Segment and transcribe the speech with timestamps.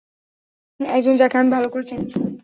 [0.79, 2.05] একজন যাকে আমি ভালো করে চিনি।